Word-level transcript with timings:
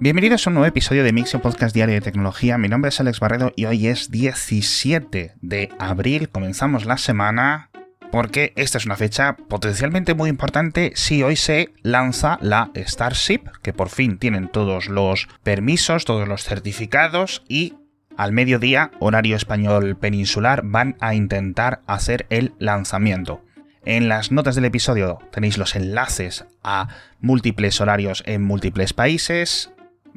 Bienvenidos 0.00 0.46
a 0.46 0.50
un 0.50 0.54
nuevo 0.54 0.66
episodio 0.66 1.04
de 1.04 1.12
Mixio 1.12 1.40
Podcast 1.40 1.72
Diario 1.72 1.94
de 1.94 2.00
Tecnología. 2.00 2.58
Mi 2.58 2.68
nombre 2.68 2.88
es 2.88 2.98
Alex 2.98 3.20
Barredo 3.20 3.52
y 3.54 3.66
hoy 3.66 3.86
es 3.86 4.10
17 4.10 5.34
de 5.40 5.68
abril. 5.78 6.28
Comenzamos 6.28 6.84
la 6.84 6.98
semana 6.98 7.70
porque 8.10 8.52
esta 8.56 8.78
es 8.78 8.86
una 8.86 8.96
fecha 8.96 9.36
potencialmente 9.36 10.14
muy 10.14 10.30
importante 10.30 10.92
si 10.96 11.22
hoy 11.22 11.36
se 11.36 11.72
lanza 11.82 12.38
la 12.42 12.70
Starship, 12.74 13.42
que 13.62 13.72
por 13.72 13.88
fin 13.88 14.18
tienen 14.18 14.48
todos 14.48 14.88
los 14.88 15.28
permisos, 15.44 16.04
todos 16.04 16.26
los 16.26 16.42
certificados 16.42 17.44
y 17.48 17.74
al 18.16 18.32
mediodía, 18.32 18.90
horario 18.98 19.36
español 19.36 19.96
peninsular, 19.96 20.62
van 20.64 20.96
a 21.00 21.14
intentar 21.14 21.82
hacer 21.86 22.26
el 22.30 22.52
lanzamiento. 22.58 23.42
En 23.84 24.08
las 24.08 24.32
notas 24.32 24.54
del 24.54 24.64
episodio 24.64 25.18
tenéis 25.30 25.58
los 25.58 25.76
enlaces 25.76 26.46
a 26.62 26.88
múltiples 27.20 27.80
horarios 27.80 28.22
en 28.26 28.42
múltiples 28.42 28.94
países. 28.94 29.70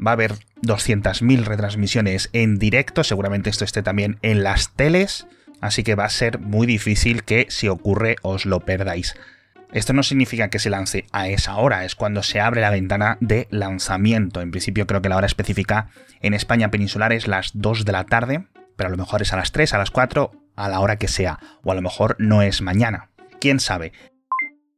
Va 0.05 0.11
a 0.11 0.13
haber 0.13 0.33
200.000 0.61 1.43
retransmisiones 1.43 2.29
en 2.33 2.57
directo, 2.57 3.03
seguramente 3.03 3.49
esto 3.49 3.65
esté 3.65 3.83
también 3.83 4.19
en 4.21 4.43
las 4.43 4.73
teles, 4.73 5.27
así 5.61 5.83
que 5.83 5.95
va 5.95 6.05
a 6.05 6.09
ser 6.09 6.39
muy 6.39 6.67
difícil 6.67 7.23
que 7.23 7.47
si 7.49 7.67
ocurre 7.67 8.15
os 8.21 8.45
lo 8.45 8.59
perdáis. 8.59 9.15
Esto 9.73 9.93
no 9.93 10.03
significa 10.03 10.49
que 10.49 10.59
se 10.59 10.69
lance 10.69 11.05
a 11.11 11.27
esa 11.27 11.57
hora, 11.57 11.83
es 11.83 11.95
cuando 11.95 12.23
se 12.23 12.39
abre 12.39 12.61
la 12.61 12.69
ventana 12.69 13.17
de 13.19 13.47
lanzamiento. 13.51 14.41
En 14.41 14.51
principio 14.51 14.87
creo 14.87 15.01
que 15.01 15.09
la 15.09 15.17
hora 15.17 15.27
específica 15.27 15.89
en 16.21 16.33
España 16.33 16.71
peninsular 16.71 17.11
es 17.11 17.27
las 17.27 17.51
2 17.53 17.83
de 17.83 17.91
la 17.91 18.05
tarde, 18.05 18.47
pero 18.77 18.87
a 18.87 18.91
lo 18.91 18.97
mejor 18.97 19.21
es 19.21 19.33
a 19.33 19.37
las 19.37 19.51
3, 19.51 19.73
a 19.73 19.77
las 19.77 19.91
4, 19.91 20.31
a 20.55 20.69
la 20.69 20.79
hora 20.79 20.97
que 20.97 21.09
sea, 21.09 21.39
o 21.63 21.71
a 21.71 21.75
lo 21.75 21.81
mejor 21.81 22.15
no 22.17 22.41
es 22.41 22.61
mañana. 22.61 23.09
¿Quién 23.41 23.59
sabe? 23.59 23.91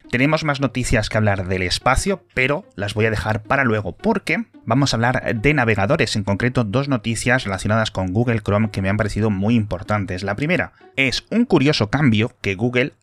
Tenemos 0.09 0.43
más 0.43 0.59
noticias 0.59 1.07
que 1.07 1.17
hablar 1.17 1.47
del 1.47 1.61
espacio, 1.61 2.23
pero 2.33 2.65
las 2.75 2.95
voy 2.95 3.05
a 3.05 3.11
dejar 3.11 3.43
para 3.43 3.63
luego 3.63 3.95
porque 3.95 4.45
vamos 4.65 4.91
a 4.91 4.97
hablar 4.97 5.35
de 5.35 5.53
navegadores, 5.53 6.15
en 6.15 6.23
concreto 6.23 6.63
dos 6.63 6.87
noticias 6.87 7.43
relacionadas 7.43 7.91
con 7.91 8.11
Google 8.11 8.41
Chrome 8.41 8.71
que 8.71 8.81
me 8.81 8.89
han 8.89 8.97
parecido 8.97 9.29
muy 9.29 9.53
importantes. 9.53 10.23
La 10.23 10.35
primera 10.35 10.73
es 10.95 11.25
un 11.29 11.45
curioso 11.45 11.91
cambio 11.91 12.31
que 12.41 12.55
Google 12.55 12.93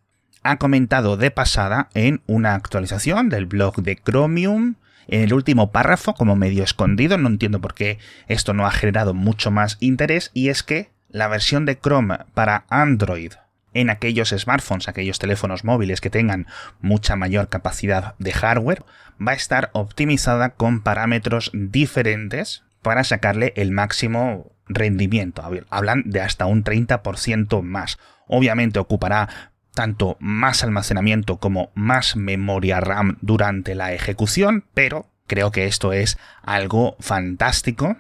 ha 0.43 0.57
comentado 0.57 1.17
de 1.17 1.31
pasada 1.31 1.91
en 1.95 2.23
una 2.27 2.57
actualización 2.57 3.29
del 3.29 3.47
blog 3.47 3.83
de 3.83 3.97
Chromium. 3.97 4.75
En 5.07 5.21
el 5.21 5.33
último 5.33 5.71
párrafo, 5.71 6.15
como 6.15 6.35
medio 6.35 6.65
escondido, 6.65 7.19
no 7.19 7.29
entiendo 7.29 7.61
por 7.61 7.75
qué 7.75 8.01
esto 8.27 8.53
no 8.53 8.67
ha 8.67 8.73
generado 8.73 9.15
mucho 9.15 9.53
más 9.53 9.77
interés, 9.79 10.33
y 10.35 10.49
es 10.49 10.65
que 10.65 10.91
la 11.09 11.29
versión 11.29 11.67
de 11.67 11.79
Chrome 11.79 12.19
para 12.35 12.65
Android 12.69 13.33
en 13.77 13.91
aquellos 13.91 14.31
smartphones, 14.31 14.89
aquellos 14.89 15.19
teléfonos 15.19 15.65
móviles 15.65 16.01
que 16.01 16.11
tengan 16.11 16.47
mucha 16.81 17.17
mayor 17.17 17.49
capacidad 17.49 18.15
de 18.19 18.33
hardware, 18.33 18.85
va 19.21 19.33
a 19.33 19.37
estar 19.37 19.71
optimizada 19.73 20.51
con 20.51 20.83
parámetros 20.83 21.51
diferentes 21.53 22.65
para 22.83 23.05
sacarle 23.05 23.53
el 23.57 23.73
máximo 23.73 24.53
rendimiento. 24.67 25.43
Hablan 25.71 26.05
de 26.07 26.21
hasta 26.21 26.47
un 26.47 26.65
30% 26.65 27.63
más. 27.63 27.99
Obviamente 28.27 28.79
ocupará 28.79 29.29
tanto 29.75 30.17
más 30.21 30.65
almacenamiento 30.65 31.37
como 31.37 31.71
más 31.75 32.17
memoria 32.17 32.81
RAM 32.81 33.19
durante 33.21 33.75
la 33.75 33.93
ejecución, 33.93 34.65
pero 34.73 35.11
creo 35.27 35.51
que 35.51 35.67
esto 35.67 35.93
es 35.93 36.19
algo 36.43 36.97
fantástico 36.99 37.97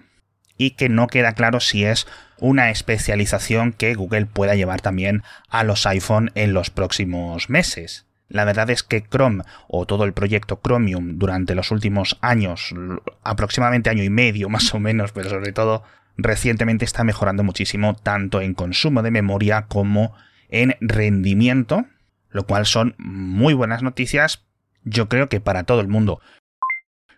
y 0.57 0.73
que 0.73 0.89
no 0.89 1.07
queda 1.07 1.33
claro 1.33 1.61
si 1.61 1.85
es 1.85 2.07
una 2.39 2.71
especialización 2.71 3.73
que 3.73 3.95
Google 3.95 4.27
pueda 4.27 4.55
llevar 4.55 4.81
también 4.81 5.23
a 5.48 5.65
los 5.65 5.87
iPhone 5.87 6.31
en 6.35 6.53
los 6.53 6.71
próximos 6.71 7.48
meses. 7.48 8.07
La 8.29 8.45
verdad 8.45 8.71
es 8.71 8.83
que 8.83 9.03
Chrome 9.03 9.45
o 9.69 9.87
todo 9.87 10.05
el 10.05 10.13
proyecto 10.13 10.61
Chromium 10.63 11.19
durante 11.19 11.55
los 11.55 11.71
últimos 11.71 12.19
años, 12.21 12.75
aproximadamente 13.23 13.91
año 13.91 14.03
y 14.03 14.11
medio 14.11 14.48
más 14.48 14.75
o 14.75 14.81
menos, 14.81 15.13
pero 15.13 15.31
sobre 15.31 15.53
todo 15.53 15.85
recientemente 16.17 16.85
está 16.85 17.05
mejorando 17.05 17.45
muchísimo 17.45 17.95
tanto 17.95 18.41
en 18.41 18.55
consumo 18.55 19.03
de 19.03 19.11
memoria 19.11 19.67
como 19.69 20.15
en 20.48 20.77
rendimiento, 20.81 21.86
lo 22.30 22.47
cual 22.47 22.67
son 22.67 22.95
muy 22.98 23.55
buenas 23.55 23.83
noticias, 23.83 24.42
yo 24.83 25.09
creo 25.09 25.29
que 25.29 25.41
para 25.41 25.64
todo 25.64 25.80
el 25.80 25.89
mundo. 25.89 26.20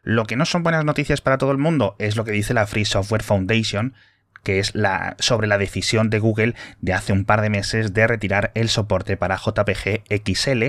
Lo 0.02 0.24
que 0.24 0.36
no 0.36 0.44
son 0.44 0.62
buenas 0.62 0.84
noticias 0.84 1.20
para 1.20 1.38
todo 1.38 1.52
el 1.52 1.58
mundo 1.58 1.96
es 1.98 2.16
lo 2.16 2.24
que 2.24 2.32
dice 2.32 2.54
la 2.54 2.66
Free 2.66 2.84
Software 2.84 3.22
Foundation, 3.22 3.94
que 4.42 4.58
es 4.58 4.74
la, 4.74 5.16
sobre 5.18 5.46
la 5.46 5.58
decisión 5.58 6.10
de 6.10 6.18
Google 6.18 6.54
de 6.80 6.92
hace 6.92 7.12
un 7.12 7.24
par 7.24 7.40
de 7.40 7.50
meses 7.50 7.92
de 7.92 8.06
retirar 8.06 8.52
el 8.54 8.68
soporte 8.68 9.16
para 9.16 9.36
JPG 9.36 10.04
XL, 10.08 10.64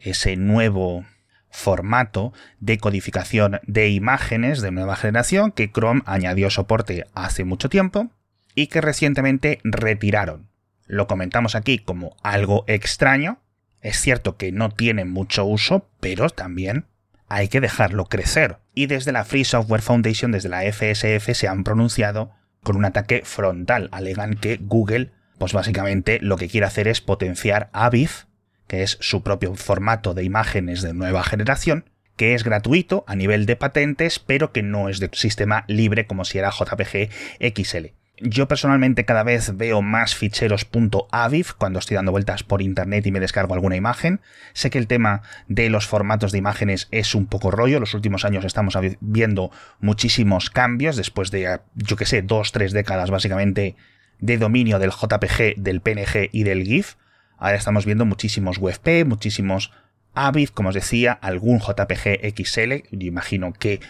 ese 0.00 0.36
nuevo 0.36 1.04
formato 1.50 2.32
de 2.60 2.78
codificación 2.78 3.60
de 3.64 3.90
imágenes 3.90 4.62
de 4.62 4.70
nueva 4.70 4.96
generación 4.96 5.52
que 5.52 5.70
Chrome 5.70 6.02
añadió 6.06 6.48
soporte 6.50 7.06
hace 7.14 7.44
mucho 7.44 7.68
tiempo 7.68 8.10
y 8.54 8.68
que 8.68 8.80
recientemente 8.80 9.60
retiraron 9.62 10.52
lo 10.92 11.06
comentamos 11.06 11.54
aquí 11.54 11.78
como 11.78 12.16
algo 12.22 12.64
extraño. 12.66 13.40
Es 13.80 13.98
cierto 13.98 14.36
que 14.36 14.52
no 14.52 14.68
tiene 14.68 15.06
mucho 15.06 15.46
uso, 15.46 15.88
pero 16.00 16.28
también 16.28 16.86
hay 17.28 17.48
que 17.48 17.62
dejarlo 17.62 18.04
crecer. 18.04 18.58
Y 18.74 18.86
desde 18.86 19.12
la 19.12 19.24
Free 19.24 19.44
Software 19.44 19.82
Foundation, 19.82 20.32
desde 20.32 20.48
la 20.48 20.62
FSF, 20.62 21.34
se 21.34 21.48
han 21.48 21.64
pronunciado 21.64 22.32
con 22.62 22.76
un 22.76 22.84
ataque 22.84 23.22
frontal. 23.24 23.88
Alegan 23.92 24.34
que 24.34 24.58
Google, 24.60 25.10
pues 25.38 25.52
básicamente 25.52 26.18
lo 26.22 26.36
que 26.36 26.48
quiere 26.48 26.66
hacer 26.66 26.88
es 26.88 27.00
potenciar 27.00 27.68
Aviv, 27.72 28.26
que 28.66 28.82
es 28.82 28.96
su 29.00 29.22
propio 29.22 29.54
formato 29.54 30.14
de 30.14 30.24
imágenes 30.24 30.80
de 30.80 30.94
nueva 30.94 31.22
generación, 31.22 31.90
que 32.16 32.34
es 32.34 32.44
gratuito 32.44 33.04
a 33.06 33.16
nivel 33.16 33.46
de 33.46 33.56
patentes, 33.56 34.18
pero 34.18 34.52
que 34.52 34.62
no 34.62 34.88
es 34.88 35.00
de 35.00 35.10
sistema 35.12 35.64
libre 35.66 36.06
como 36.06 36.24
si 36.24 36.38
era 36.38 36.50
JPG 36.50 37.10
XL. 37.54 38.01
Yo 38.24 38.46
personalmente 38.46 39.04
cada 39.04 39.24
vez 39.24 39.56
veo 39.56 39.82
más 39.82 40.14
ficheros 40.14 40.68
.aviv 41.10 41.54
cuando 41.58 41.80
estoy 41.80 41.96
dando 41.96 42.12
vueltas 42.12 42.44
por 42.44 42.62
internet 42.62 43.04
y 43.04 43.10
me 43.10 43.18
descargo 43.18 43.54
alguna 43.54 43.74
imagen. 43.74 44.20
Sé 44.52 44.70
que 44.70 44.78
el 44.78 44.86
tema 44.86 45.22
de 45.48 45.68
los 45.70 45.88
formatos 45.88 46.30
de 46.30 46.38
imágenes 46.38 46.86
es 46.92 47.16
un 47.16 47.26
poco 47.26 47.50
rollo. 47.50 47.80
Los 47.80 47.94
últimos 47.94 48.24
años 48.24 48.44
estamos 48.44 48.78
viendo 49.00 49.50
muchísimos 49.80 50.50
cambios 50.50 50.96
después 50.96 51.32
de, 51.32 51.58
yo 51.74 51.96
que 51.96 52.06
sé, 52.06 52.22
dos, 52.22 52.52
tres 52.52 52.70
décadas 52.72 53.10
básicamente 53.10 53.74
de 54.20 54.38
dominio 54.38 54.78
del 54.78 54.92
JPG, 54.92 55.56
del 55.56 55.80
PNG 55.80 56.28
y 56.30 56.44
del 56.44 56.62
GIF. 56.62 56.94
Ahora 57.38 57.56
estamos 57.56 57.84
viendo 57.86 58.04
muchísimos 58.04 58.58
WebP, 58.58 59.04
muchísimos 59.04 59.72
AVIF, 60.14 60.52
como 60.52 60.68
os 60.68 60.76
decía, 60.76 61.12
algún 61.12 61.58
JPG 61.58 62.20
XL, 62.36 62.86
yo 62.92 63.08
imagino 63.08 63.52
que 63.52 63.80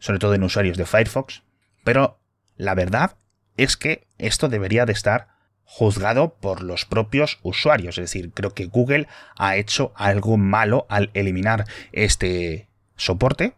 sobre 0.00 0.18
todo 0.18 0.34
en 0.34 0.42
usuarios 0.42 0.76
de 0.76 0.86
Firefox. 0.86 1.44
Pero 1.84 2.18
la 2.56 2.74
verdad 2.74 3.16
es 3.56 3.76
que 3.76 4.06
esto 4.18 4.48
debería 4.48 4.86
de 4.86 4.92
estar 4.92 5.28
juzgado 5.64 6.34
por 6.34 6.62
los 6.62 6.84
propios 6.84 7.38
usuarios. 7.42 7.98
Es 7.98 8.04
decir, 8.04 8.30
creo 8.32 8.54
que 8.54 8.66
Google 8.66 9.08
ha 9.36 9.56
hecho 9.56 9.92
algo 9.96 10.36
malo 10.36 10.86
al 10.88 11.10
eliminar 11.14 11.66
este 11.92 12.68
soporte, 12.96 13.54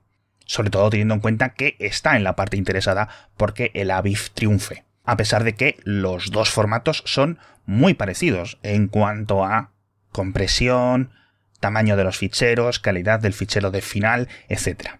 sobre 0.46 0.70
todo 0.70 0.90
teniendo 0.90 1.14
en 1.14 1.20
cuenta 1.20 1.50
que 1.50 1.76
está 1.78 2.16
en 2.16 2.24
la 2.24 2.34
parte 2.34 2.56
interesada 2.56 3.08
porque 3.36 3.70
el 3.74 3.90
AVIF 3.90 4.30
triunfe. 4.30 4.84
A 5.04 5.16
pesar 5.16 5.44
de 5.44 5.54
que 5.54 5.76
los 5.84 6.30
dos 6.30 6.50
formatos 6.50 7.02
son 7.06 7.38
muy 7.66 7.94
parecidos 7.94 8.58
en 8.62 8.88
cuanto 8.88 9.44
a 9.44 9.72
compresión, 10.10 11.12
tamaño 11.60 11.96
de 11.96 12.04
los 12.04 12.16
ficheros, 12.16 12.78
calidad 12.78 13.20
del 13.20 13.34
fichero 13.34 13.70
de 13.70 13.82
final, 13.82 14.28
etc. 14.48 14.98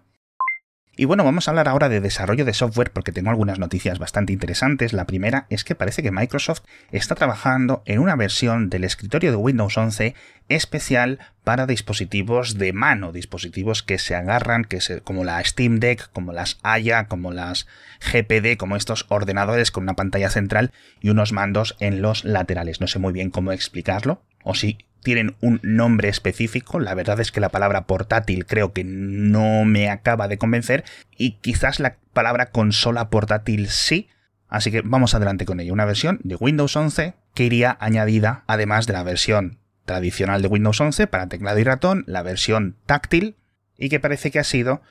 Y 0.99 1.05
bueno, 1.05 1.23
vamos 1.23 1.47
a 1.47 1.51
hablar 1.51 1.69
ahora 1.69 1.87
de 1.87 2.01
desarrollo 2.01 2.43
de 2.43 2.53
software 2.53 2.91
porque 2.91 3.13
tengo 3.13 3.29
algunas 3.29 3.57
noticias 3.57 3.99
bastante 3.99 4.33
interesantes. 4.33 4.91
La 4.91 5.07
primera 5.07 5.45
es 5.49 5.63
que 5.63 5.73
parece 5.73 6.03
que 6.03 6.11
Microsoft 6.11 6.63
está 6.91 7.15
trabajando 7.15 7.83
en 7.85 7.99
una 7.99 8.17
versión 8.17 8.69
del 8.69 8.83
escritorio 8.83 9.31
de 9.31 9.37
Windows 9.37 9.77
11 9.77 10.13
especial 10.49 11.19
para 11.45 11.67
dispositivos 11.67 12.57
de 12.57 12.73
mano, 12.73 13.13
dispositivos 13.13 13.81
que 13.81 13.97
se 13.97 14.13
agarran, 14.13 14.65
que 14.65 14.81
se, 14.81 14.99
como 14.99 15.23
la 15.23 15.41
Steam 15.41 15.79
Deck, 15.79 16.11
como 16.11 16.33
las 16.33 16.59
Aya, 16.63 17.07
como 17.07 17.31
las 17.31 17.65
GPD, 18.01 18.57
como 18.57 18.75
estos 18.75 19.05
ordenadores 19.07 19.71
con 19.71 19.83
una 19.83 19.95
pantalla 19.95 20.29
central 20.29 20.73
y 20.99 21.11
unos 21.11 21.31
mandos 21.31 21.77
en 21.79 22.01
los 22.01 22.25
laterales. 22.25 22.81
No 22.81 22.87
sé 22.87 22.99
muy 22.99 23.13
bien 23.13 23.29
cómo 23.29 23.53
explicarlo, 23.53 24.21
o 24.43 24.53
si 24.53 24.79
tienen 25.01 25.35
un 25.41 25.59
nombre 25.63 26.09
específico. 26.09 26.79
La 26.79 26.93
verdad 26.93 27.19
es 27.19 27.31
que 27.31 27.39
la 27.39 27.49
palabra 27.49 27.85
portátil 27.85 28.45
creo 28.45 28.73
que 28.73 28.83
no 28.83 29.65
me 29.65 29.89
acaba 29.89 30.27
de 30.27 30.37
convencer 30.37 30.83
y 31.17 31.33
quizás 31.41 31.79
la 31.79 31.97
palabra 32.13 32.47
consola 32.47 33.09
portátil 33.09 33.69
sí. 33.69 34.09
Así 34.47 34.71
que 34.71 34.81
vamos 34.81 35.13
adelante 35.13 35.45
con 35.45 35.59
ello. 35.59 35.73
Una 35.73 35.85
versión 35.85 36.19
de 36.23 36.35
Windows 36.35 36.75
11 36.75 37.13
que 37.33 37.43
iría 37.43 37.77
añadida 37.79 38.43
además 38.47 38.87
de 38.87 38.93
la 38.93 39.03
versión 39.03 39.59
tradicional 39.85 40.41
de 40.41 40.47
Windows 40.47 40.79
11 40.79 41.07
para 41.07 41.27
teclado 41.27 41.57
y 41.59 41.63
ratón, 41.63 42.03
la 42.07 42.21
versión 42.21 42.75
táctil 42.85 43.35
y 43.77 43.89
que 43.89 43.99
parece 43.99 44.29
que 44.29 44.39
ha 44.39 44.43
sido 44.43 44.81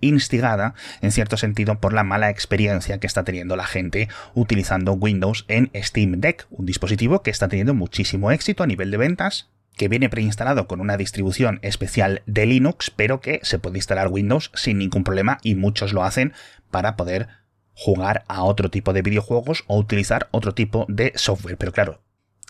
instigada, 0.00 0.74
en 1.00 1.12
cierto 1.12 1.36
sentido, 1.36 1.80
por 1.80 1.92
la 1.92 2.04
mala 2.04 2.30
experiencia 2.30 2.98
que 2.98 3.06
está 3.06 3.24
teniendo 3.24 3.56
la 3.56 3.66
gente 3.66 4.08
utilizando 4.34 4.92
Windows 4.92 5.44
en 5.48 5.70
Steam 5.74 6.20
Deck, 6.20 6.46
un 6.50 6.66
dispositivo 6.66 7.22
que 7.22 7.30
está 7.30 7.48
teniendo 7.48 7.74
muchísimo 7.74 8.30
éxito 8.30 8.62
a 8.62 8.66
nivel 8.66 8.90
de 8.90 8.96
ventas 8.96 9.48
que 9.78 9.88
viene 9.88 10.10
preinstalado 10.10 10.66
con 10.66 10.80
una 10.80 10.96
distribución 10.96 11.60
especial 11.62 12.22
de 12.26 12.44
Linux, 12.46 12.90
pero 12.90 13.20
que 13.20 13.40
se 13.44 13.58
puede 13.58 13.78
instalar 13.78 14.08
Windows 14.08 14.50
sin 14.54 14.78
ningún 14.78 15.04
problema 15.04 15.38
y 15.42 15.54
muchos 15.54 15.92
lo 15.92 16.02
hacen 16.02 16.34
para 16.70 16.96
poder 16.96 17.28
jugar 17.74 18.24
a 18.26 18.42
otro 18.42 18.70
tipo 18.70 18.92
de 18.92 19.02
videojuegos 19.02 19.64
o 19.68 19.78
utilizar 19.78 20.28
otro 20.32 20.52
tipo 20.52 20.84
de 20.88 21.12
software. 21.14 21.56
Pero 21.56 21.72
claro, 21.72 22.02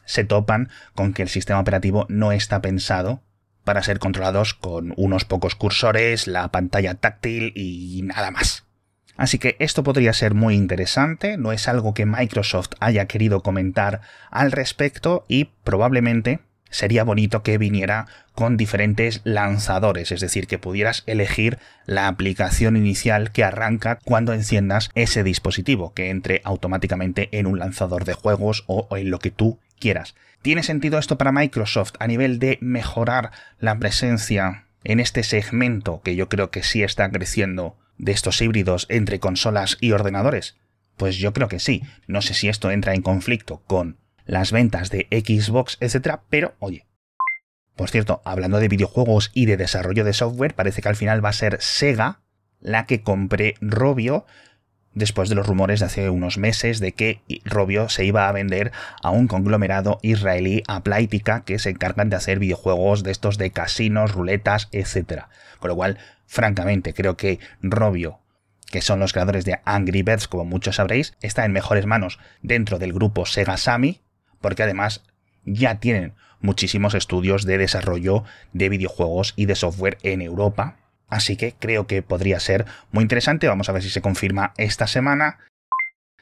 se 0.07 0.25
topan 0.25 0.71
con 0.95 1.13
que 1.13 1.23
el 1.23 1.29
sistema 1.29 1.61
operativo 1.61 2.07
no 2.09 2.33
está 2.33 2.63
pensado 2.63 3.23
para 3.69 3.83
ser 3.83 3.99
controlados 3.99 4.55
con 4.55 4.95
unos 4.97 5.27
pocos 5.27 5.55
cursores, 5.55 6.27
la 6.27 6.49
pantalla 6.49 6.95
táctil 6.95 7.53
y 7.55 8.01
nada 8.03 8.31
más. 8.31 8.65
Así 9.19 9.39
que 9.39 9.57
esto 9.59 9.83
podría 9.83 10.15
ser 10.15 10.33
muy 10.33 10.55
interesante, 10.55 11.37
no 11.37 11.53
es 11.53 11.69
algo 11.69 11.93
que 11.93 12.07
Microsoft 12.07 12.71
haya 12.81 13.05
querido 13.05 13.43
comentar 13.43 14.01
al 14.31 14.53
respecto 14.53 15.27
y 15.29 15.51
probablemente 15.65 16.41
sería 16.71 17.05
bonito 17.05 17.43
que 17.43 17.59
viniera 17.59 18.07
con 18.33 18.57
diferentes 18.57 19.21
lanzadores, 19.25 20.13
es 20.13 20.23
decir, 20.23 20.47
que 20.47 20.57
pudieras 20.57 21.03
elegir 21.05 21.59
la 21.85 22.09
aplicación 22.09 22.75
inicial 22.75 23.33
que 23.33 23.45
arranca 23.45 23.99
cuando 24.03 24.33
enciendas 24.33 24.89
ese 24.95 25.25
dispositivo, 25.25 25.93
que 25.93 26.09
entre 26.09 26.41
automáticamente 26.43 27.29
en 27.33 27.47
un 27.47 27.59
lanzador 27.59 28.07
de 28.07 28.15
juegos 28.15 28.65
o 28.67 28.89
en 28.97 29.11
lo 29.11 29.19
que 29.19 29.31
tú 29.31 29.59
quieras. 29.79 30.15
¿Tiene 30.43 30.63
sentido 30.63 30.99
esto 30.99 31.19
para 31.19 31.33
Microsoft 31.33 31.95
a 31.99 32.07
nivel 32.07 32.39
de 32.39 32.59
mejorar 32.61 33.33
la 33.59 33.79
presencia 33.79 34.67
en 34.85 35.01
este 35.01 35.23
segmento 35.23 36.01
que 36.03 36.15
yo 36.15 36.29
creo 36.29 36.51
que 36.51 36.63
sí 36.63 36.83
está 36.83 37.11
creciendo 37.11 37.77
de 37.99 38.13
estos 38.13 38.41
híbridos 38.41 38.87
entre 38.89 39.19
consolas 39.19 39.77
y 39.81 39.93
ordenadores? 39.93 40.57
Pues 40.97 41.17
yo 41.17 41.33
creo 41.33 41.49
que 41.49 41.61
sí. 41.61 41.83
No 42.07 42.23
sé 42.23 42.35
si 42.35 42.49
esto 42.49 42.71
entra 42.71 42.95
en 42.95 43.03
conflicto 43.03 43.63
con 43.67 43.99
las 44.27 44.53
ventas 44.53 44.91
de 44.91 45.09
Xbox, 45.11 45.77
etc. 45.81 46.21
Pero, 46.29 46.55
oye. 46.61 46.87
Por 47.75 47.91
cierto, 47.91 48.23
hablando 48.25 48.59
de 48.59 48.69
videojuegos 48.69 49.31
y 49.35 49.47
de 49.47 49.57
desarrollo 49.57 50.05
de 50.05 50.13
software, 50.13 50.55
parece 50.55 50.83
que 50.83 50.89
al 50.89 50.97
final 50.97 51.25
va 51.25 51.31
a 51.31 51.35
ser 51.35 51.59
Sega 51.61 52.21
la 52.61 52.87
que 52.87 53.03
compre 53.03 53.55
Robio, 53.61 54.27
después 54.95 55.29
de 55.29 55.35
los 55.35 55.47
rumores 55.47 55.81
de 55.81 55.87
hace 55.87 56.11
unos 56.11 56.39
meses 56.39 56.81
de 56.81 56.93
que 56.93 57.23
Robio 57.45 57.89
se 57.89 58.05
iba 58.05 58.29
a 58.29 58.33
vender 58.33 58.73
a 59.03 59.11
un 59.11 59.29
conglomerado 59.29 59.99
israelí 60.03 60.63
Aplaitica 60.67 61.45
que 61.45 61.59
se 61.59 61.71
encargan 61.71 62.11
de 62.11 62.17
hacer 62.17 62.39
videojuegos 62.39 63.03
de 63.03 63.11
estos 63.11 63.39
de 63.39 63.51
casinos, 63.51 64.13
ruletas, 64.13 64.69
etc. 64.73 65.25
Con 65.59 65.69
lo 65.69 65.77
cual, 65.77 65.99
francamente, 66.27 66.95
creo 66.95 67.17
que 67.17 67.39
Robio 67.63 68.21
que 68.71 68.83
son 68.83 69.01
los 69.01 69.13
creadores 69.13 69.45
de 69.45 69.61
Angry 69.65 70.03
Birds, 70.03 70.29
como 70.29 70.45
muchos 70.45 70.77
sabréis, 70.77 71.15
está 71.21 71.45
en 71.45 71.53
mejores 71.53 71.87
manos 71.87 72.19
dentro 72.43 72.79
del 72.79 72.93
grupo 72.93 73.27
Sega 73.27 73.57
Sammy, 73.57 74.03
porque 74.41 74.63
además 74.63 75.05
ya 75.45 75.81
tienen 75.81 76.15
muchísimos 76.41 76.95
estudios 76.95 77.45
de 77.45 77.59
desarrollo 77.59 78.25
de 78.53 78.69
videojuegos 78.69 79.33
y 79.37 79.47
de 79.47 79.55
software 79.55 79.99
en 80.03 80.21
Europa. 80.21 80.77
Así 81.09 81.37
que 81.37 81.55
creo 81.59 81.87
que 81.87 82.03
podría 82.03 82.39
ser 82.41 82.67
muy 82.93 83.03
interesante. 83.03 83.49
Vamos 83.49 83.69
a 83.69 83.73
ver 83.73 83.83
si 83.83 83.91
se 83.91 84.03
confirma 84.03 84.53
esta 84.57 84.87
semana. 84.87 85.39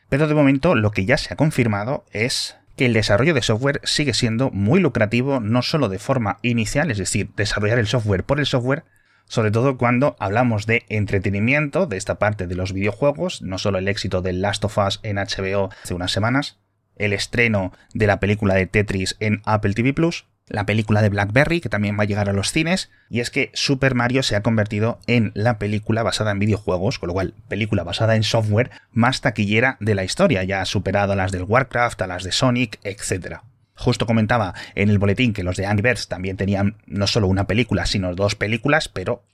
Pero 0.08 0.28
de 0.28 0.34
momento 0.34 0.74
lo 0.74 0.92
que 0.92 1.04
ya 1.04 1.16
se 1.16 1.34
ha 1.34 1.36
confirmado 1.36 2.04
es 2.12 2.56
que 2.76 2.86
el 2.86 2.92
desarrollo 2.92 3.34
de 3.34 3.42
software 3.42 3.80
sigue 3.84 4.14
siendo 4.14 4.50
muy 4.50 4.80
lucrativo 4.80 5.40
no 5.40 5.62
solo 5.62 5.88
de 5.88 5.98
forma 5.98 6.38
inicial, 6.42 6.90
es 6.90 6.98
decir, 6.98 7.30
desarrollar 7.36 7.78
el 7.78 7.86
software 7.86 8.24
por 8.24 8.38
el 8.38 8.46
software, 8.46 8.84
sobre 9.24 9.50
todo 9.50 9.76
cuando 9.76 10.14
hablamos 10.20 10.66
de 10.66 10.84
entretenimiento, 10.88 11.86
de 11.86 11.96
esta 11.96 12.16
parte 12.16 12.46
de 12.46 12.54
los 12.54 12.72
videojuegos, 12.72 13.42
no 13.42 13.58
solo 13.58 13.78
el 13.78 13.88
éxito 13.88 14.22
del 14.22 14.40
Last 14.40 14.64
of 14.64 14.78
Us 14.78 15.00
en 15.02 15.16
HBO 15.16 15.70
hace 15.82 15.94
unas 15.94 16.12
semanas, 16.12 16.58
el 16.96 17.12
estreno 17.12 17.72
de 17.92 18.06
la 18.06 18.20
película 18.20 18.54
de 18.54 18.66
Tetris 18.66 19.16
en 19.20 19.42
Apple 19.44 19.74
TV 19.74 19.92
Plus, 19.94 20.26
la 20.48 20.66
película 20.66 21.02
de 21.02 21.08
Blackberry, 21.08 21.60
que 21.60 21.68
también 21.68 21.98
va 21.98 22.04
a 22.04 22.06
llegar 22.06 22.28
a 22.28 22.32
los 22.32 22.52
cines, 22.52 22.90
y 23.10 23.20
es 23.20 23.30
que 23.30 23.50
Super 23.52 23.94
Mario 23.94 24.22
se 24.22 24.36
ha 24.36 24.42
convertido 24.42 25.00
en 25.06 25.32
la 25.34 25.58
película 25.58 26.02
basada 26.02 26.30
en 26.30 26.38
videojuegos, 26.38 26.98
con 26.98 27.08
lo 27.08 27.14
cual, 27.14 27.34
película 27.48 27.82
basada 27.82 28.16
en 28.16 28.22
software 28.22 28.70
más 28.92 29.20
taquillera 29.20 29.76
de 29.80 29.94
la 29.94 30.04
historia, 30.04 30.44
ya 30.44 30.60
ha 30.60 30.66
superado 30.66 31.12
a 31.12 31.16
las 31.16 31.32
del 31.32 31.42
Warcraft, 31.42 32.00
a 32.02 32.06
las 32.06 32.22
de 32.22 32.32
Sonic, 32.32 32.78
etc. 32.84 33.38
Justo 33.74 34.06
comentaba 34.06 34.54
en 34.74 34.88
el 34.88 34.98
boletín 34.98 35.32
que 35.32 35.42
los 35.42 35.56
de 35.56 35.66
Angry 35.66 35.82
Birds 35.82 36.08
también 36.08 36.36
tenían 36.36 36.76
no 36.86 37.06
solo 37.06 37.26
una 37.26 37.46
película, 37.46 37.84
sino 37.86 38.14
dos 38.14 38.36
películas, 38.36 38.88
pero 38.88 39.24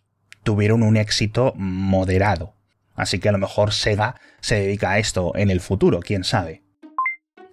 tuvieron 0.43 0.83
un 0.83 0.97
éxito 0.97 1.53
moderado. 1.57 2.55
Así 2.95 3.19
que 3.19 3.29
a 3.29 3.33
lo 3.33 3.39
mejor 3.39 3.73
Sega 3.73 4.17
se 4.41 4.57
dedica 4.57 4.93
a 4.93 4.99
esto 4.99 5.33
en 5.37 5.51
el 5.51 5.61
futuro, 5.61 6.01
quién 6.01 6.25
sabe. 6.25 6.63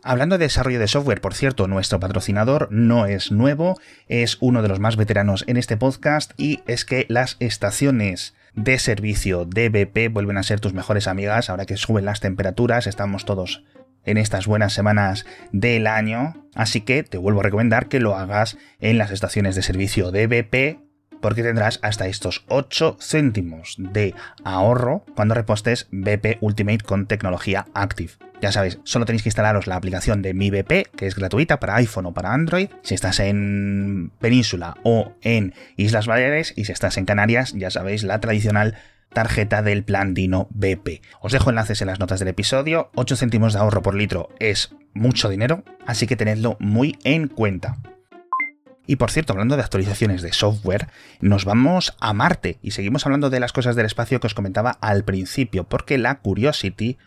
Hablando 0.01 0.37
de 0.37 0.45
desarrollo 0.45 0.79
de 0.79 0.87
software, 0.87 1.19
por 1.19 1.33
cierto, 1.33 1.67
nuestro 1.67 1.99
patrocinador 1.99 2.69
no 2.71 3.05
es 3.05 3.31
nuevo, 3.31 3.77
es 4.07 4.37
uno 4.39 4.61
de 4.61 4.69
los 4.69 4.79
más 4.79 4.95
veteranos 4.95 5.43
en 5.47 5.57
este 5.57 5.75
podcast 5.75 6.31
y 6.37 6.61
es 6.67 6.85
que 6.85 7.05
las 7.09 7.35
estaciones 7.39 8.33
de 8.55 8.79
servicio 8.79 9.45
de 9.45 9.69
BP 9.69 10.11
vuelven 10.11 10.37
a 10.37 10.43
ser 10.43 10.61
tus 10.61 10.73
mejores 10.73 11.07
amigas 11.07 11.49
ahora 11.49 11.65
que 11.65 11.75
suben 11.75 12.05
las 12.05 12.21
temperaturas, 12.21 12.87
estamos 12.87 13.25
todos 13.25 13.63
en 14.05 14.17
estas 14.17 14.47
buenas 14.47 14.73
semanas 14.73 15.25
del 15.51 15.85
año, 15.85 16.47
así 16.55 16.81
que 16.81 17.03
te 17.03 17.17
vuelvo 17.17 17.41
a 17.41 17.43
recomendar 17.43 17.87
que 17.87 17.99
lo 17.99 18.15
hagas 18.15 18.57
en 18.79 18.97
las 18.97 19.11
estaciones 19.11 19.55
de 19.55 19.63
servicio 19.63 20.11
de 20.11 20.27
BP 20.27 20.79
porque 21.21 21.43
tendrás 21.43 21.79
hasta 21.81 22.07
estos 22.07 22.45
8 22.47 22.97
céntimos 23.01 23.75
de 23.77 24.15
ahorro 24.45 25.03
cuando 25.15 25.35
repostes 25.35 25.87
BP 25.91 26.37
Ultimate 26.39 26.85
con 26.85 27.07
tecnología 27.07 27.65
Active. 27.73 28.28
Ya 28.41 28.53
sabéis, 28.53 28.79
solo 28.83 29.05
tenéis 29.05 29.23
que 29.23 29.29
instalaros 29.29 29.67
la 29.67 29.75
aplicación 29.75 30.21
de 30.21 30.33
Mi 30.33 30.49
BP, 30.49 30.95
que 30.95 31.07
es 31.07 31.15
gratuita 31.15 31.59
para 31.59 31.75
iPhone 31.75 32.05
o 32.05 32.13
para 32.13 32.33
Android. 32.33 32.69
Si 32.83 32.95
estás 32.95 33.19
en 33.19 34.11
Península 34.19 34.77
o 34.83 35.13
en 35.21 35.53
Islas 35.75 36.07
Baleares 36.07 36.53
y 36.55 36.65
si 36.65 36.71
estás 36.71 36.97
en 36.97 37.05
Canarias, 37.05 37.53
ya 37.53 37.69
sabéis, 37.69 38.03
la 38.03 38.21
tradicional 38.21 38.77
tarjeta 39.11 39.61
del 39.61 39.83
plan 39.83 40.13
Dino 40.13 40.47
BP. 40.51 41.01
Os 41.19 41.33
dejo 41.33 41.49
enlaces 41.49 41.81
en 41.81 41.87
las 41.87 41.99
notas 41.99 42.19
del 42.19 42.29
episodio. 42.29 42.91
8 42.95 43.17
céntimos 43.17 43.53
de 43.53 43.59
ahorro 43.59 43.81
por 43.81 43.95
litro 43.95 44.29
es 44.39 44.73
mucho 44.93 45.27
dinero, 45.27 45.63
así 45.85 46.07
que 46.07 46.15
tenedlo 46.15 46.55
muy 46.59 46.97
en 47.03 47.27
cuenta. 47.27 47.77
Y 48.87 48.95
por 48.95 49.11
cierto, 49.11 49.33
hablando 49.33 49.55
de 49.55 49.61
actualizaciones 49.61 50.21
de 50.21 50.33
software, 50.33 50.87
nos 51.19 51.45
vamos 51.45 51.95
a 51.99 52.13
Marte 52.13 52.57
y 52.63 52.71
seguimos 52.71 53.05
hablando 53.05 53.29
de 53.29 53.39
las 53.39 53.53
cosas 53.53 53.75
del 53.75 53.85
espacio 53.85 54.19
que 54.19 54.25
os 54.25 54.33
comentaba 54.33 54.71
al 54.81 55.03
principio, 55.03 55.65
porque 55.65 55.99
la 55.99 56.19
Curiosity 56.19 56.97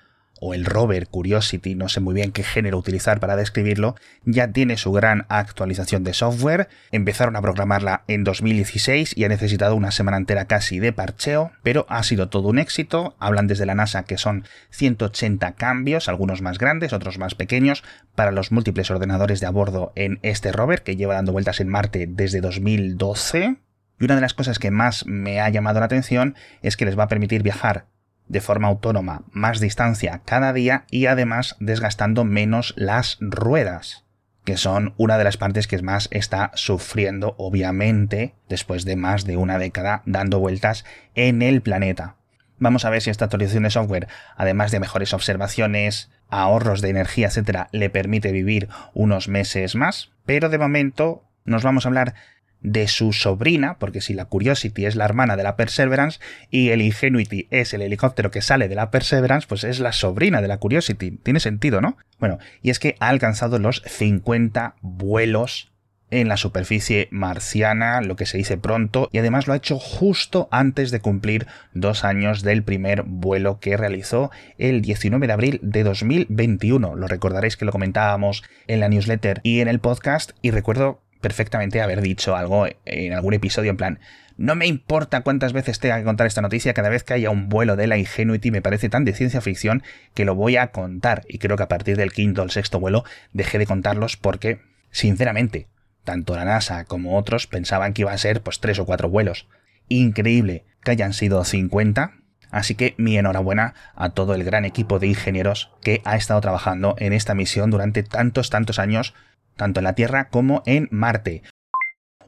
o 0.45 0.55
el 0.55 0.65
rover 0.65 1.07
Curiosity, 1.07 1.77
no 1.77 1.89
sé 1.89 2.01
muy 2.01 2.15
bien 2.15 2.33
qué 2.33 2.43
género 2.43 2.77
utilizar 2.77 3.21
para 3.21 3.37
describirlo, 3.37 3.95
ya 4.25 4.49
tiene 4.49 4.77
su 4.77 4.91
gran 4.91 5.25
actualización 5.29 6.03
de 6.03 6.15
software. 6.15 6.69
Empezaron 6.91 7.37
a 7.37 7.41
programarla 7.41 8.03
en 8.09 8.25
2016 8.25 9.17
y 9.17 9.23
ha 9.23 9.29
necesitado 9.29 9.77
una 9.77 9.93
semana 9.93 10.17
entera 10.17 10.47
casi 10.47 10.81
de 10.81 10.93
parcheo, 10.93 11.53
pero 11.63 11.87
ha 11.89 12.03
sido 12.03 12.29
todo 12.29 12.49
un 12.49 12.59
éxito. 12.59 13.15
Hablan 13.21 13.47
desde 13.47 13.67
la 13.67 13.77
NASA 13.77 14.03
que 14.03 14.19
son 14.19 14.45
180 14.71 15.53
cambios, 15.53 16.09
algunos 16.09 16.43
más 16.43 16.59
grandes, 16.59 16.93
otros 16.93 17.19
más 17.19 17.37
pequeños, 17.37 17.85
para 18.17 18.33
los 18.33 18.51
múltiples 18.51 18.91
ordenadores 18.91 19.39
de 19.39 19.47
a 19.47 19.51
bordo 19.51 19.93
en 19.95 20.19
este 20.23 20.51
rover 20.51 20.83
que 20.83 20.97
lleva 20.97 21.15
dando 21.15 21.31
vueltas 21.31 21.61
en 21.61 21.69
Marte 21.69 22.09
desde 22.09 22.41
2012. 22.41 23.59
Y 24.01 24.05
una 24.05 24.17
de 24.17 24.21
las 24.21 24.35
cosas 24.35 24.59
que 24.59 24.73
más 24.73 25.07
me 25.07 25.41
ha 25.41 25.49
llamado 25.51 25.79
la 25.79 25.87
atención 25.87 26.35
es 26.63 26.77
que 26.77 26.85
les 26.85 26.99
va 26.99 27.05
a 27.05 27.09
permitir 27.09 27.45
viajar 27.45 27.92
de 28.29 28.41
forma 28.41 28.69
autónoma 28.69 29.23
más 29.31 29.61
distancia 29.61 30.23
cada 30.25 30.53
día 30.53 30.85
y 30.91 31.07
además 31.07 31.57
desgastando 31.61 32.25
menos 32.25 32.75
las 32.77 33.19
ruedas, 33.21 34.05
que 34.45 34.57
son 34.57 34.95
una 34.97 35.19
de 35.19 35.25
las 35.25 35.37
partes 35.37 35.67
que 35.67 35.81
más 35.83 36.09
está 36.11 36.51
sufriendo 36.55 37.35
obviamente 37.39 38.35
después 38.49 38.85
de 38.85 38.97
más 38.97 39.25
de 39.25 39.37
una 39.37 39.59
década 39.59 40.03
dando 40.07 40.39
vueltas 40.41 40.85
en 41.15 41.43
el 41.43 41.63
planeta. 41.63 42.17
Vamos 42.59 42.85
a 42.85 42.91
ver 42.91 43.03
si 43.03 43.11
esta 43.11 43.25
actualización 43.25 43.65
de 43.65 43.71
software, 43.71 44.09
además 44.37 44.71
de 44.71 44.79
mejores 44.79 45.13
observaciones, 45.15 46.11
ahorros 46.29 46.81
de 46.81 46.91
energía, 46.91 47.27
etcétera, 47.27 47.69
le 47.73 47.91
permite 47.91 48.31
vivir 48.31 48.69
unos 48.95 49.29
meses 49.29 49.75
más, 49.75 50.13
pero 50.27 50.49
de 50.49 50.59
momento 50.59 51.25
nos 51.45 51.65
vamos 51.65 51.85
a 51.85 51.89
hablar 51.89 52.15
de 52.63 52.89
su 52.89 53.13
sobrina, 53.13 53.79
porque 53.79 54.01
si 54.01 54.15
la 54.15 54.27
Curiosity 54.27 54.87
es 54.87 54.97
la 54.97 55.05
hermana 55.05 55.37
de 55.37 55.43
la 55.43 55.57
Perseverance 55.57 56.21
y 56.51 56.71
el 56.71 56.83
Ingenuity 56.83 57.49
es 57.51 57.75
el 57.75 57.83
helicóptero 57.83 58.31
que 58.31 58.43
sale 58.43 58.69
de 58.69 58.75
la 58.75 58.91
Perseverance, 58.91 59.47
pues 59.49 59.65
es 59.65 59.81
la 59.81 59.93
sobrina 59.93 60.41
de 60.41 60.49
la 60.49 60.59
Curiosity. 60.59 61.13
Tiene 61.23 61.41
sentido, 61.41 61.81
¿no? 61.81 61.97
Bueno, 62.19 62.39
y 62.63 62.71
es 62.71 62.79
que 62.79 62.97
ha 63.01 63.09
alcanzado 63.09 63.59
los 63.59 63.83
50 63.87 64.77
vuelos 64.81 65.73
en 66.13 66.29
la 66.29 66.37
superficie 66.37 67.09
marciana, 67.11 68.03
lo 68.03 68.17
que 68.17 68.27
se 68.27 68.37
dice 68.37 68.59
pronto, 68.59 69.09
y 69.13 69.19
además 69.19 69.47
lo 69.47 69.55
ha 69.55 69.57
hecho 69.57 69.79
justo 69.79 70.47
antes 70.51 70.91
de 70.91 71.01
cumplir 71.01 71.47
dos 71.73 72.05
años 72.05 72.43
del 72.43 72.63
primer 72.63 73.03
vuelo 73.05 73.59
que 73.61 73.79
realizó 73.79 74.31
el 74.59 74.83
19 74.83 75.27
de 75.27 75.33
abril 75.33 75.61
de 75.63 75.83
2021. 75.83 76.97
Lo 76.97 77.09
recordaréis 77.09 77.57
que 77.57 77.65
lo 77.65 77.73
comentábamos 77.73 78.45
en 78.67 78.81
la 78.81 78.91
newsletter 78.91 79.41
y 79.43 79.61
en 79.61 79.69
el 79.69 79.81
podcast, 79.81 80.33
y 80.43 80.51
recuerdo 80.51 81.01
perfectamente 81.23 81.81
haber 81.81 82.03
dicho 82.03 82.37
algo 82.37 82.67
en 82.85 83.15
algún 83.15 83.33
episodio 83.33 83.71
en 83.71 83.79
plan, 83.79 83.99
no 84.37 84.55
me 84.55 84.67
importa 84.67 85.23
cuántas 85.23 85.53
veces 85.53 85.79
tenga 85.79 85.99
que 85.99 86.05
contar 86.05 86.27
esta 86.27 86.41
noticia, 86.41 86.75
cada 86.75 86.89
vez 86.89 87.05
que 87.05 87.15
haya 87.15 87.31
un 87.31 87.49
vuelo 87.49 87.77
de 87.77 87.87
la 87.87 87.97
Ingenuity 87.97 88.51
me 88.51 88.63
parece 88.63 88.89
tan 88.89 89.05
de 89.05 89.15
ciencia 89.15 89.41
ficción 89.41 89.83
que 90.15 90.25
lo 90.25 90.35
voy 90.35 90.57
a 90.57 90.73
contar. 90.73 91.23
Y 91.29 91.39
creo 91.39 91.57
que 91.57 91.63
a 91.63 91.69
partir 91.69 91.97
del 91.97 92.13
quinto 92.13 92.43
o 92.43 92.45
el 92.45 92.51
sexto 92.51 92.81
vuelo 92.81 93.05
dejé 93.33 93.59
de 93.59 93.67
contarlos 93.67 94.17
porque, 94.17 94.61
sinceramente, 94.91 95.69
tanto 96.05 96.35
la 96.35 96.45
NASA 96.45 96.85
como 96.85 97.17
otros 97.17 97.47
pensaban 97.47 97.93
que 97.93 98.03
iba 98.03 98.13
a 98.13 98.19
ser 98.19 98.43
pues 98.43 98.61
tres 98.61 98.79
o 98.79 98.87
cuatro 98.87 99.09
vuelos. 99.09 99.47
Increíble 99.89 100.65
que 100.83 100.93
hayan 100.93 101.13
sido 101.13 101.45
50, 101.45 102.15
así 102.51 102.75
que 102.75 102.95
mi 102.99 103.17
enhorabuena 103.17 103.75
a 103.95 104.11
todo 104.11 104.35
el 104.35 104.45
gran 104.45 104.65
equipo 104.65 104.99
de 104.99 105.07
ingenieros 105.09 105.71
que 105.83 106.01
ha 106.05 106.17
estado 106.17 106.41
trabajando 106.41 106.97
en 106.99 107.13
esta 107.13 107.35
misión 107.35 107.71
durante 107.71 108.03
tantos, 108.03 108.51
tantos 108.51 108.79
años, 108.79 109.15
tanto 109.57 109.81
en 109.81 109.85
la 109.85 109.95
Tierra 109.95 110.29
como 110.29 110.63
en 110.67 110.89
Marte. 110.91 111.43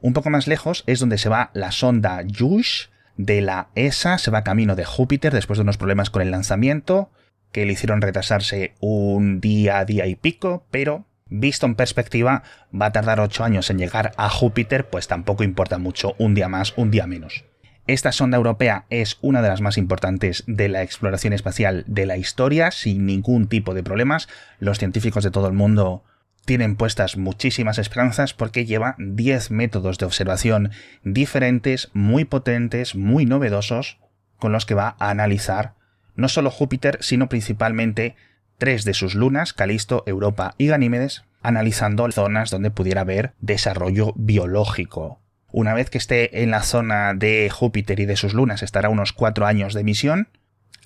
Un 0.01 0.13
poco 0.13 0.29
más 0.29 0.47
lejos 0.47 0.83
es 0.87 0.99
donde 0.99 1.17
se 1.17 1.29
va 1.29 1.51
la 1.53 1.71
sonda 1.71 2.23
JUICE 2.27 2.89
de 3.17 3.41
la 3.41 3.69
ESA, 3.75 4.17
se 4.17 4.31
va 4.31 4.43
camino 4.43 4.75
de 4.75 4.85
Júpiter 4.85 5.33
después 5.33 5.57
de 5.57 5.63
unos 5.63 5.77
problemas 5.77 6.09
con 6.09 6.21
el 6.21 6.31
lanzamiento, 6.31 7.09
que 7.51 7.65
le 7.65 7.73
hicieron 7.73 8.01
retrasarse 8.01 8.73
un 8.81 9.39
día, 9.39 9.85
día 9.85 10.07
y 10.07 10.15
pico, 10.15 10.65
pero 10.71 11.05
visto 11.29 11.65
en 11.65 11.75
perspectiva, 11.75 12.43
va 12.79 12.87
a 12.87 12.91
tardar 12.91 13.19
8 13.19 13.43
años 13.43 13.69
en 13.69 13.77
llegar 13.77 14.11
a 14.17 14.29
Júpiter, 14.29 14.89
pues 14.89 15.07
tampoco 15.07 15.43
importa 15.43 15.77
mucho 15.77 16.15
un 16.19 16.35
día 16.35 16.49
más, 16.49 16.73
un 16.77 16.91
día 16.91 17.07
menos. 17.07 17.45
Esta 17.87 18.11
sonda 18.11 18.37
europea 18.37 18.85
es 18.89 19.19
una 19.21 19.41
de 19.41 19.49
las 19.49 19.61
más 19.61 19.77
importantes 19.77 20.43
de 20.47 20.69
la 20.69 20.81
exploración 20.81 21.33
espacial 21.33 21.83
de 21.87 22.05
la 22.05 22.17
historia, 22.17 22.71
sin 22.71 23.05
ningún 23.05 23.47
tipo 23.47 23.73
de 23.73 23.83
problemas. 23.83 24.27
Los 24.59 24.79
científicos 24.79 25.23
de 25.23 25.31
todo 25.31 25.47
el 25.47 25.53
mundo 25.53 26.03
tienen 26.45 26.75
puestas 26.75 27.17
muchísimas 27.17 27.77
esperanzas 27.77 28.33
porque 28.33 28.65
lleva 28.65 28.95
10 28.99 29.51
métodos 29.51 29.97
de 29.97 30.05
observación 30.05 30.71
diferentes, 31.03 31.89
muy 31.93 32.23
potentes, 32.23 32.95
muy 32.95 33.25
novedosos, 33.25 33.97
con 34.37 34.51
los 34.51 34.65
que 34.65 34.75
va 34.75 34.95
a 34.99 35.09
analizar 35.09 35.73
no 36.15 36.29
solo 36.29 36.49
Júpiter, 36.49 36.97
sino 37.01 37.27
principalmente 37.27 38.15
tres 38.57 38.85
de 38.85 38.93
sus 38.93 39.15
lunas, 39.15 39.53
Calisto, 39.53 40.03
Europa 40.05 40.55
y 40.57 40.67
Ganímedes, 40.67 41.23
analizando 41.41 42.09
zonas 42.11 42.49
donde 42.49 42.71
pudiera 42.71 43.01
haber 43.01 43.33
desarrollo 43.39 44.13
biológico. 44.15 45.19
Una 45.51 45.73
vez 45.73 45.89
que 45.89 45.97
esté 45.97 46.43
en 46.43 46.51
la 46.51 46.63
zona 46.63 47.13
de 47.13 47.49
Júpiter 47.49 47.99
y 47.99 48.05
de 48.05 48.15
sus 48.15 48.33
lunas, 48.33 48.63
estará 48.63 48.89
unos 48.89 49.13
cuatro 49.13 49.45
años 49.45 49.73
de 49.73 49.83
misión, 49.83 50.29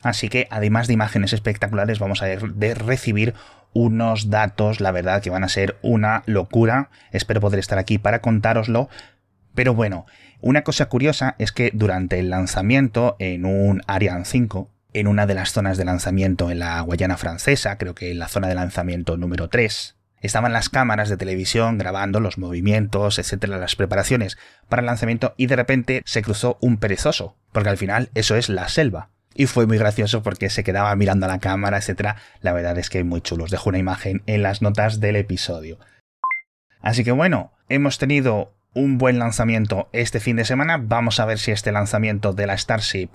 así 0.02 0.30
que 0.30 0.48
además 0.50 0.88
de 0.88 0.94
imágenes 0.94 1.34
espectaculares 1.34 2.00
vamos 2.00 2.22
a 2.22 2.28
recibir 2.76 3.34
unos 3.74 4.30
datos, 4.30 4.82
la 4.82 4.92
verdad 4.92 5.22
que 5.22 5.30
van 5.30 5.44
a 5.44 5.50
ser 5.50 5.78
una 5.82 6.24
locura, 6.26 6.90
espero 7.12 7.42
poder 7.42 7.60
estar 7.60 7.78
aquí 7.78 7.98
para 7.98 8.20
contároslo, 8.20 8.90
pero 9.56 9.74
bueno, 9.74 10.06
una 10.42 10.64
cosa 10.64 10.88
curiosa 10.88 11.36
es 11.38 11.52
que 11.52 11.72
durante 11.74 12.20
el 12.20 12.30
lanzamiento 12.30 13.16
en 13.20 13.46
un 13.46 13.82
Ariane 13.88 14.26
5, 14.26 14.70
en 14.94 15.08
una 15.08 15.26
de 15.28 15.36
las 15.36 15.52
zonas 15.52 15.78
de 15.78 15.86
lanzamiento 15.86 16.50
en 16.50 16.60
la 16.60 16.82
Guayana 16.82 17.18
francesa, 17.18 17.78
creo 17.78 17.94
que 17.94 18.12
en 18.12 18.20
la 18.20 18.28
zona 18.28 18.48
de 18.48 18.56
lanzamiento 18.56 19.18
número 19.18 19.50
3. 19.50 19.96
Estaban 20.22 20.52
las 20.52 20.70
cámaras 20.70 21.08
de 21.08 21.18
televisión 21.18 21.78
grabando 21.78 22.20
los 22.20 22.38
movimientos, 22.38 23.20
etcétera, 23.20 23.58
las 23.58 23.76
preparaciones 23.76 24.38
para 24.68 24.82
el 24.82 24.88
lanzamiento 24.88 25.34
y 25.38 25.48
de 25.48 25.56
repente 25.56 26.02
se 26.06 26.22
cruzó 26.22 26.58
un 26.62 26.78
perezoso, 26.78 27.38
porque 27.52 27.70
al 27.70 27.78
final 27.78 28.10
eso 28.16 28.36
es 28.36 28.50
la 28.50 28.68
selva. 28.68 29.10
Y 29.40 29.46
fue 29.48 29.66
muy 29.68 29.78
gracioso 29.78 30.22
porque 30.22 30.50
se 30.50 30.66
quedaba 30.66 30.94
mirando 30.98 31.26
a 31.26 31.30
la 31.30 31.40
cámara, 31.40 31.78
etcétera. 31.78 32.18
La 32.42 32.52
verdad 32.52 32.78
es 32.78 32.90
que 32.90 33.06
muy 33.06 33.22
chulos. 33.22 33.50
Dejo 33.50 33.70
una 33.70 33.78
imagen 33.78 34.22
en 34.26 34.44
las 34.44 34.62
notas 34.62 35.00
del 35.00 35.16
episodio. 35.16 35.80
Así 36.82 37.06
que 37.06 37.14
bueno, 37.14 37.54
hemos 37.70 38.00
tenido 38.00 38.54
un 38.74 38.98
buen 38.98 39.18
lanzamiento 39.18 39.88
este 39.94 40.20
fin 40.20 40.36
de 40.36 40.44
semana. 40.44 40.78
Vamos 40.78 41.22
a 41.22 41.26
ver 41.26 41.40
si 41.40 41.52
este 41.52 41.72
lanzamiento 41.72 42.34
de 42.34 42.48
la 42.48 42.58
Starship 42.58 43.12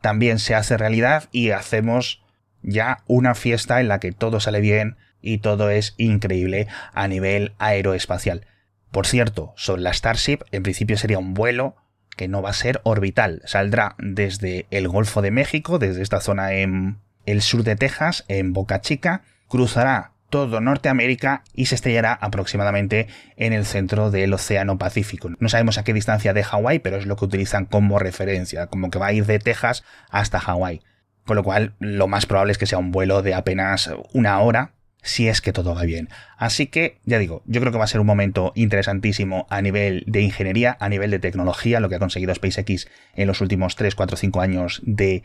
también 0.00 0.40
se 0.40 0.56
hace 0.56 0.76
realidad 0.76 1.28
y 1.30 1.50
hacemos 1.50 2.24
ya 2.62 3.04
una 3.06 3.36
fiesta 3.36 3.80
en 3.80 3.86
la 3.86 4.00
que 4.00 4.10
todo 4.10 4.40
sale 4.40 4.60
bien 4.60 4.96
y 5.22 5.38
todo 5.38 5.70
es 5.70 5.94
increíble 5.96 6.66
a 6.92 7.06
nivel 7.06 7.54
aeroespacial. 7.60 8.48
Por 8.90 9.06
cierto, 9.06 9.52
sobre 9.56 9.82
la 9.82 9.94
Starship, 9.94 10.38
en 10.50 10.64
principio 10.64 10.98
sería 10.98 11.20
un 11.20 11.34
vuelo 11.34 11.76
que 12.18 12.28
no 12.28 12.42
va 12.42 12.50
a 12.50 12.52
ser 12.52 12.80
orbital. 12.82 13.40
Saldrá 13.46 13.94
desde 13.96 14.66
el 14.70 14.88
Golfo 14.88 15.22
de 15.22 15.30
México, 15.30 15.78
desde 15.78 16.02
esta 16.02 16.20
zona 16.20 16.52
en 16.52 16.98
el 17.24 17.40
sur 17.40 17.62
de 17.62 17.76
Texas, 17.76 18.24
en 18.28 18.52
Boca 18.52 18.80
Chica, 18.82 19.22
cruzará 19.46 20.12
todo 20.28 20.60
Norteamérica 20.60 21.44
y 21.54 21.66
se 21.66 21.76
estrellará 21.76 22.12
aproximadamente 22.12 23.06
en 23.36 23.52
el 23.52 23.64
centro 23.64 24.10
del 24.10 24.34
Océano 24.34 24.78
Pacífico. 24.78 25.30
No 25.38 25.48
sabemos 25.48 25.78
a 25.78 25.84
qué 25.84 25.94
distancia 25.94 26.34
de 26.34 26.44
Hawái, 26.44 26.80
pero 26.80 26.96
es 26.96 27.06
lo 27.06 27.16
que 27.16 27.24
utilizan 27.24 27.64
como 27.64 27.98
referencia, 27.98 28.66
como 28.66 28.90
que 28.90 28.98
va 28.98 29.06
a 29.06 29.12
ir 29.12 29.24
de 29.24 29.38
Texas 29.38 29.84
hasta 30.10 30.40
Hawái. 30.40 30.82
Con 31.24 31.36
lo 31.36 31.44
cual, 31.44 31.74
lo 31.78 32.08
más 32.08 32.26
probable 32.26 32.52
es 32.52 32.58
que 32.58 32.66
sea 32.66 32.78
un 32.78 32.90
vuelo 32.90 33.22
de 33.22 33.34
apenas 33.34 33.90
una 34.12 34.40
hora, 34.40 34.72
si 35.02 35.28
es 35.28 35.40
que 35.40 35.52
todo 35.52 35.74
va 35.74 35.82
bien. 35.82 36.08
Así 36.36 36.66
que, 36.66 36.98
ya 37.04 37.18
digo, 37.18 37.42
yo 37.46 37.60
creo 37.60 37.72
que 37.72 37.78
va 37.78 37.84
a 37.84 37.88
ser 37.88 38.00
un 38.00 38.06
momento 38.06 38.52
interesantísimo 38.54 39.46
a 39.50 39.62
nivel 39.62 40.04
de 40.06 40.20
ingeniería, 40.20 40.76
a 40.80 40.88
nivel 40.88 41.10
de 41.10 41.18
tecnología, 41.18 41.80
lo 41.80 41.88
que 41.88 41.94
ha 41.94 42.00
conseguido 42.00 42.34
SpaceX 42.34 42.88
en 43.14 43.26
los 43.26 43.40
últimos 43.40 43.76
3, 43.76 43.94
4, 43.94 44.16
5 44.16 44.40
años 44.40 44.82
de 44.84 45.22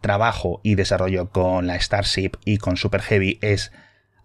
trabajo 0.00 0.60
y 0.62 0.74
desarrollo 0.74 1.30
con 1.30 1.66
la 1.66 1.80
Starship 1.80 2.32
y 2.44 2.58
con 2.58 2.76
Super 2.76 3.00
Heavy 3.00 3.38
es 3.40 3.72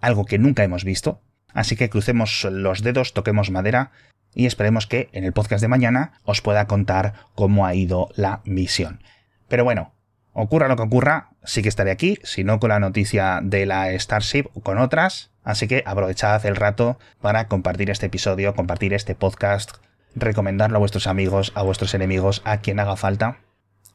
algo 0.01 0.25
que 0.25 0.37
nunca 0.37 0.63
hemos 0.63 0.83
visto. 0.83 1.21
Así 1.53 1.75
que 1.75 1.89
crucemos 1.89 2.45
los 2.51 2.83
dedos, 2.83 3.13
toquemos 3.13 3.49
madera 3.49 3.91
y 4.35 4.45
esperemos 4.45 4.87
que 4.87 5.09
en 5.13 5.23
el 5.23 5.33
podcast 5.33 5.61
de 5.61 5.67
mañana 5.67 6.13
os 6.23 6.41
pueda 6.41 6.67
contar 6.67 7.13
cómo 7.33 7.65
ha 7.65 7.73
ido 7.73 8.09
la 8.15 8.41
misión. 8.45 9.01
Pero 9.47 9.63
bueno, 9.63 9.93
ocurra 10.41 10.67
lo 10.67 10.77
que 10.77 10.83
ocurra, 10.83 11.31
sí 11.43 11.61
que 11.61 11.69
estaré 11.69 11.91
aquí, 11.91 12.17
si 12.23 12.43
no 12.43 12.59
con 12.59 12.69
la 12.69 12.79
noticia 12.79 13.39
de 13.43 13.65
la 13.65 13.91
Starship 13.97 14.45
o 14.53 14.61
con 14.61 14.77
otras. 14.77 15.31
Así 15.43 15.67
que 15.67 15.83
aprovechad 15.85 16.45
el 16.45 16.55
rato 16.55 16.97
para 17.21 17.47
compartir 17.47 17.89
este 17.89 18.05
episodio, 18.05 18.55
compartir 18.55 18.93
este 18.93 19.15
podcast, 19.15 19.77
recomendarlo 20.15 20.77
a 20.77 20.79
vuestros 20.79 21.07
amigos, 21.07 21.51
a 21.55 21.63
vuestros 21.63 21.93
enemigos, 21.93 22.41
a 22.45 22.57
quien 22.57 22.79
haga 22.79 22.95
falta. 22.95 23.39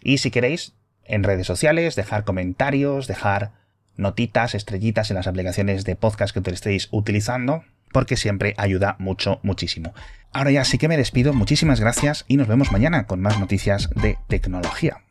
Y 0.02 0.18
si 0.18 0.30
queréis, 0.30 0.74
en 1.04 1.22
redes 1.22 1.46
sociales, 1.46 1.96
dejar 1.96 2.24
comentarios, 2.24 3.06
dejar 3.06 3.52
notitas, 3.96 4.54
estrellitas 4.54 5.10
en 5.10 5.16
las 5.16 5.26
aplicaciones 5.26 5.84
de 5.84 5.96
podcast 5.96 6.36
que 6.36 6.50
estéis 6.50 6.88
utilizando, 6.90 7.64
porque 7.92 8.16
siempre 8.16 8.54
ayuda 8.58 8.96
mucho, 8.98 9.40
muchísimo. 9.42 9.94
Ahora 10.32 10.50
ya 10.50 10.64
sí 10.64 10.78
que 10.78 10.88
me 10.88 10.96
despido, 10.96 11.32
muchísimas 11.32 11.80
gracias 11.80 12.24
y 12.28 12.36
nos 12.36 12.48
vemos 12.48 12.72
mañana 12.72 13.06
con 13.06 13.20
más 13.20 13.38
noticias 13.38 13.88
de 13.94 14.18
tecnología. 14.28 15.04